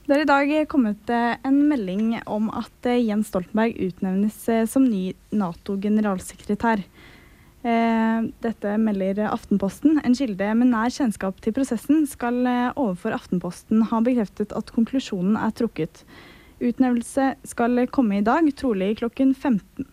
[0.07, 4.61] Det er i dag kommet eh, en melding om at eh, Jens Stoltenberg utnevnes eh,
[4.63, 6.85] som ny Nato-generalsekretær.
[7.67, 9.97] Dette melder Aftenposten.
[10.07, 12.37] En kilde med nær kjennskap til prosessen skal
[12.77, 16.05] overfor Aftenposten ha bekreftet at konklusjonen er trukket.
[16.61, 19.89] Utnevnelse skal komme i dag, trolig klokken 15.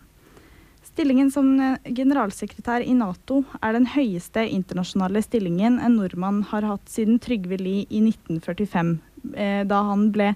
[0.87, 1.51] Stillingen som
[1.83, 7.89] generalsekretær i Nato er den høyeste internasjonale stillingen en nordmann har hatt siden Trygve Lie
[7.89, 8.95] i 1945,
[9.33, 10.33] da han ble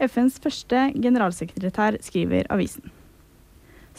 [0.00, 2.88] FNs første generalsekretær, skriver avisen.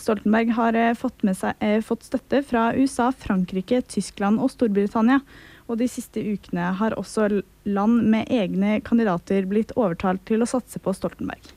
[0.01, 5.21] Stoltenberg har fått, seg, fått støtte fra USA, Frankrike, Tyskland og Storbritannia.
[5.69, 7.27] Og de siste ukene har også
[7.69, 11.53] land med egne kandidater blitt overtalt til å satse på Stoltenberg.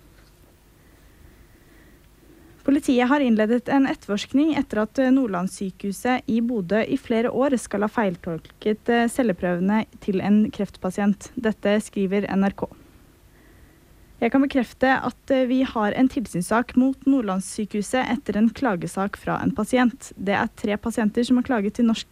[2.64, 7.90] Politiet har innledet en etterforskning etter at Nordlandssykehuset i Bodø i flere år skal ha
[7.92, 11.28] feiltolket celleprøvene til en kreftpasient.
[11.36, 12.64] Dette skriver NRK.
[14.24, 19.52] Jeg kan bekrefte at vi har en tilsynssak mot Nordlandssykehuset etter en klagesak fra en
[19.52, 20.16] pasient.
[20.16, 22.08] Det er tre pasienter som har klaget til Norsk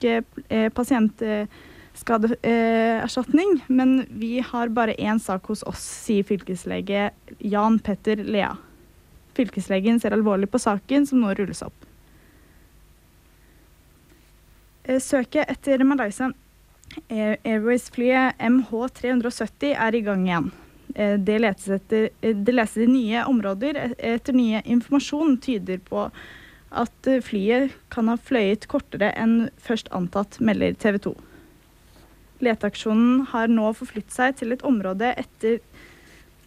[0.76, 8.60] pasientskadeerstatning, men vi har bare én sak hos oss, sier fylkeslege Jan Petter Lea.
[9.32, 11.86] Fylkeslegen ser alvorlig på saken som nå rulles opp.
[14.84, 16.28] Eh, Søket etter Malaysia
[17.08, 20.52] Airways-flyet MH370 er i gang igjen.
[20.94, 25.78] Eh, Det letes etter eh, det leses i nye områder e- etter nye informasjon tyder
[25.88, 26.06] på
[26.72, 31.14] at eh, flyet kan ha fløyet kortere enn først antatt, melder TV 2.
[32.42, 35.60] Leteaksjonen har nå forflyttet seg til et område etter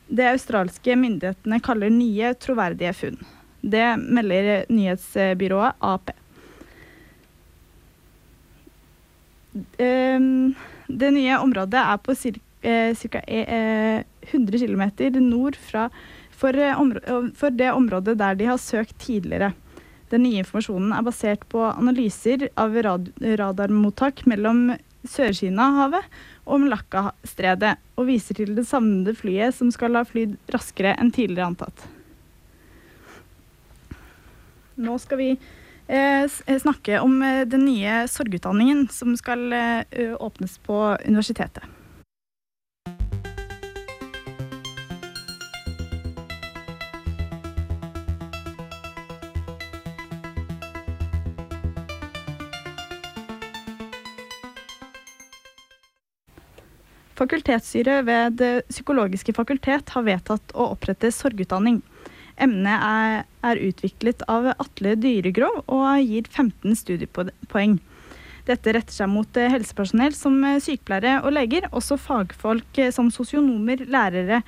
[0.05, 3.17] det australske myndighetene kaller nye, troverdige funn.
[3.65, 6.11] Det melder nyhetsbyrået AP.
[9.81, 10.53] Ehm,
[10.87, 12.13] Det nye området er på
[12.65, 13.21] ca.
[14.25, 14.83] 100 km
[15.21, 15.89] nord fra
[16.35, 19.53] for, eh, for det området der de har søkt tidligere.
[20.11, 26.05] Den nye informasjonen er basert på analyser av rad radarmottak mellom Sør-Kina-havet
[26.45, 31.49] og Malakka-stredet, og viser til det savnede flyet som skal ha flydd raskere enn tidligere
[31.51, 31.85] antatt.
[34.75, 35.29] Nå skal vi
[35.87, 41.63] eh, eh, snakke om eh, den nye sorgutdanningen som skal eh, åpnes på universitetet.
[57.25, 61.79] Fakultetsstyret ved Det psykologiske fakultet har vedtatt å opprette sorgutdanning.
[62.37, 67.79] Emnet er, er utviklet av Atle Dyregrov og gir 15 studiepoeng.
[68.45, 73.09] Dette retter seg mot eh, helsepersonell som eh, sykepleiere og leger, også fagfolk eh, som
[73.13, 74.43] sosionomer, lærere,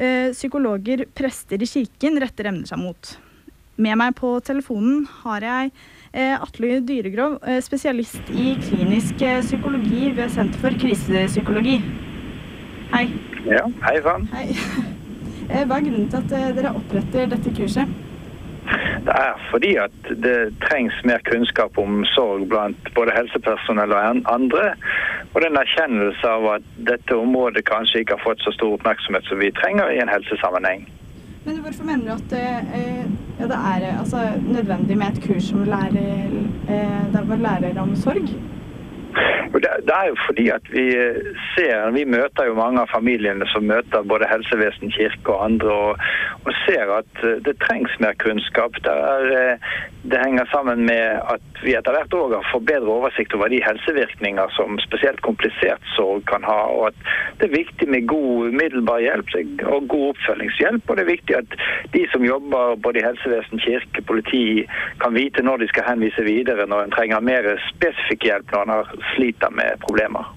[0.00, 3.10] psykologer, prester i kirken retter emnet seg mot.
[3.76, 5.74] Med meg på telefonen har jeg
[6.12, 11.80] Atle Dyregrov, eh, spesialist i klinisk eh, psykologi ved Senter for krisepsykologi.
[12.90, 13.06] Hei.
[13.46, 14.28] Ja, hei sann.
[14.34, 14.48] Hei.
[15.50, 17.88] Eh, Hva er grunnen til at eh, dere oppretter dette kurset?
[19.02, 24.68] Det er fordi at det trengs mer kunnskap om sorg blant både helsepersonell og andre.
[25.32, 28.76] Og det er en erkjennelse av at dette området kanskje ikke har fått så stor
[28.76, 30.86] oppmerksomhet som vi trenger i en helsesammenheng.
[31.48, 34.18] Men hvorfor mener du at eh, ja, det er eh, altså,
[34.56, 36.26] nødvendig med et kurs som lærer,
[36.74, 38.28] eh, der man lærer om sorg?
[39.54, 41.20] Det, det er jo fordi at vi eh,
[41.54, 46.04] ser, vi møter jo mange av familiene som møter både helsevesen, kirke og andre, og,
[46.46, 48.78] og ser at eh, det trengs mer kunnskap.
[48.84, 49.70] Det, er, eh,
[50.12, 54.54] det henger sammen med at vi etter hvert år får bedre oversikt over de helsevirkninger
[54.56, 57.10] som spesielt komplisert sorg kan ha, og at
[57.40, 59.34] det er viktig med god umiddelbar hjelp
[59.68, 60.88] og god oppfølgingshjelp.
[60.88, 61.58] Og det er viktig at
[61.94, 64.44] de som jobber både i helsevesen, kirke, politi,
[65.02, 68.74] kan vite når de skal henvise videre når en trenger mer spesifikk hjelp når en
[68.74, 70.32] har sliter med problemer.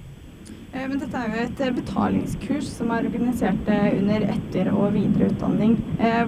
[0.74, 4.94] Eh, Men dette er jo et eh, betalingskurs som er organisert eh, under etter- og
[4.96, 5.76] videreutdanning.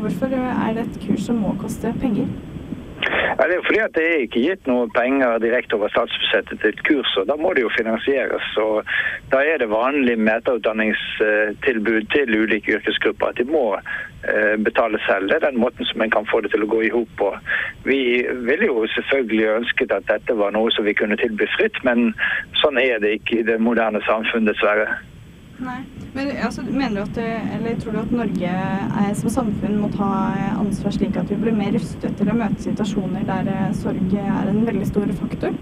[0.02, 2.30] Hvorfor er det et kurs som må koste penger?
[3.06, 6.62] Ja, det er jo fordi at det er ikke gitt noen penger direkte over statsbudsjettet
[6.62, 8.48] til et kurs, og da må det jo finansieres.
[8.62, 8.88] og
[9.34, 13.66] Da er det vanlig med etterutdanningstilbud til ulike yrkesgrupper at de må
[14.66, 15.30] betale selv.
[15.30, 17.32] Det er den måten som en kan få det til å gå i hop på.
[17.86, 18.00] Vi
[18.48, 22.14] ville jo selvfølgelig ønsket at dette var noe som vi kunne tilby fritt, men
[22.62, 24.88] sånn er det ikke i det moderne samfunn, dessverre.
[25.64, 25.82] Nei.
[26.14, 27.18] Men altså, mener du at,
[27.56, 31.38] eller tror du at Norge er, som samfunn må ta eh, ansvar slik at vi
[31.40, 35.56] blir mer rustet til å møte situasjoner der eh, sorg er en veldig stor faktor?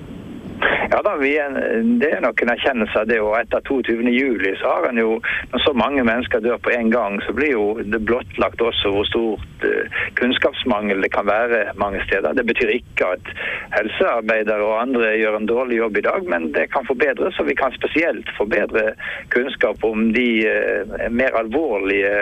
[0.91, 1.55] Ja da, er,
[1.99, 3.19] Det er nok en erkjennelse av det.
[3.21, 4.03] og Etter 22.
[4.13, 5.17] juli så har en jo,
[5.51, 9.07] når så mange mennesker dør på en gang, så blir jo det blottlagt også hvor
[9.09, 12.35] stort eh, kunnskapsmangel det kan være mange steder.
[12.37, 13.31] Det betyr ikke at
[13.77, 17.39] helsearbeidere og andre gjør en dårlig jobb i dag, men det kan forbedres.
[17.39, 18.93] Og vi kan spesielt forbedre
[19.33, 22.13] kunnskap om de eh, mer alvorlige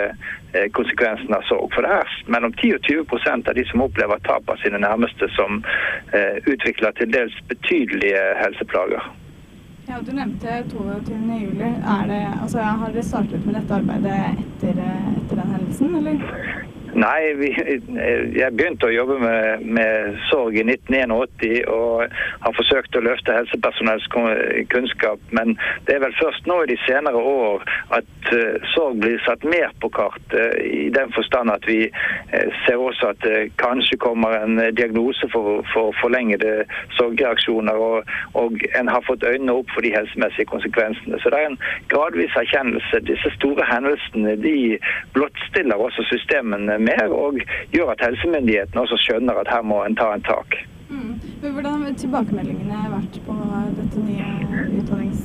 [0.54, 1.72] eh, konsekvensene av sorg.
[1.76, 5.30] For det er mellom 10 og 20% av de som opplever tap av sine nærmeste,
[5.38, 5.64] som
[6.14, 9.12] eh, utvikler til dels betydelige helseplager.
[9.88, 11.16] Ja, Du nevnte 22.
[11.42, 11.70] juli.
[11.96, 16.62] Er det, altså, har dere startet med dette arbeidet etter, eh, etter den hendelsen, eller?
[16.92, 17.50] Nei, vi,
[18.36, 22.12] jeg begynte å jobbe med, med sorg i 1981 og
[22.44, 24.08] har forsøkt å løfte helsepersonells
[24.74, 25.22] kunnskap.
[25.32, 25.56] Men
[25.88, 27.64] det er vel først nå i de senere år
[27.96, 30.36] at eh, sorg blir satt mer på kart.
[30.36, 35.32] eh, I den forstand at vi eh, ser også at det kanskje kommer en diagnose
[35.32, 36.66] for, for forlengede
[36.98, 37.80] sorgreaksjoner.
[37.80, 41.22] Og, og en har fått øynene opp for de helsemessige konsekvensene.
[41.24, 41.60] Så det er en
[41.94, 43.04] gradvis erkjennelse.
[43.08, 44.58] Disse store hendelsene de
[45.16, 47.40] blottstiller også systemene mer og
[47.76, 50.60] gjør at helsemyndighetene også skjønner at her må en ta en tak.
[50.92, 51.14] Mm.
[51.42, 53.38] Men hvordan har tilbakemeldingene vært på
[53.80, 55.24] dette nye utdannings...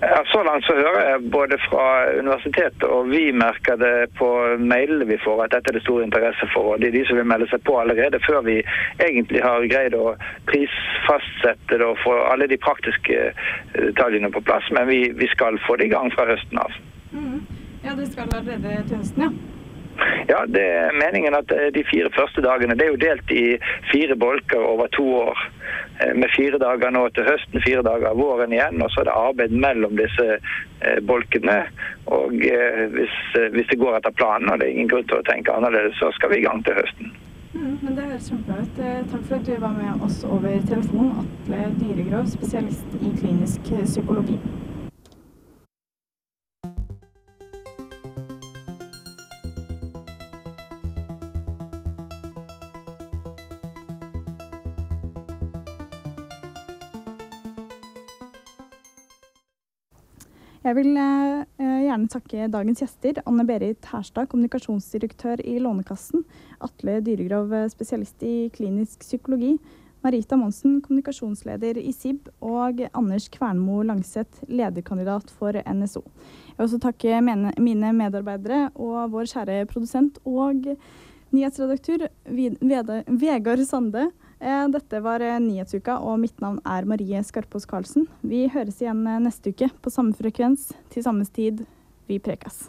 [0.00, 1.86] Ja, Så langt så hører jeg både fra
[2.18, 4.28] universitetet og vi merker det på
[4.58, 6.74] mailene vi får at dette er det stor interesse for.
[6.74, 8.58] og Det er de som vil melde seg på allerede før vi
[9.06, 10.14] egentlig har greid å
[10.50, 13.32] prisfastsette det og få alle de praktiske
[13.74, 14.68] detaljene på plass.
[14.76, 16.78] Men vi, vi skal få det i gang fra høsten av.
[17.12, 17.40] Mm.
[17.84, 19.53] Ja, det skal allerede til høsten, ja.
[20.28, 23.58] Ja, det er meningen at de fire første dagene det er jo delt i
[23.92, 25.42] fire bolker over to år.
[26.16, 28.82] Med fire dager nå til høsten, fire dager våren igjen.
[28.82, 30.38] Og så er det arbeid mellom disse
[31.06, 31.60] bolkene.
[32.06, 32.34] Og
[32.96, 33.20] hvis,
[33.54, 36.10] hvis det går etter planen, og det er ingen grunn til å tenke annerledes, så
[36.16, 37.14] skal vi i gang til høsten.
[37.54, 38.78] Mm, men Det høres kjempebra ut.
[39.12, 41.12] Takk for at du var med oss over telefon.
[41.22, 44.40] Atle Dyregrov, spesialist i klinisk psykologi.
[60.64, 63.18] Jeg vil eh, gjerne takke dagens gjester.
[63.28, 66.22] Anne Berit Herstad, kommunikasjonsdirektør i Lånekassen.
[66.64, 69.58] Atle Dyregrov, spesialist i klinisk psykologi.
[70.04, 72.30] Marita Monsen, kommunikasjonsleder i SIB.
[72.40, 76.00] Og Anders Kvernmo Langseth, lederkandidat for NSO.
[76.00, 77.20] Jeg vil også takke
[77.60, 80.64] mine medarbeidere og vår kjære produsent og
[81.34, 82.08] nyhetsredaktør
[83.20, 84.08] Vegard Sande.
[84.44, 88.04] Dette var Nyhetsuka, og mitt navn er Marie Skarpås Karlsen.
[88.20, 91.64] Vi høres igjen neste uke på samme frekvens til samme tid.
[92.10, 92.66] Vi prekas.